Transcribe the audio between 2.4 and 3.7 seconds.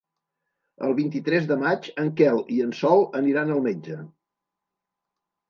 i en Sol aniran al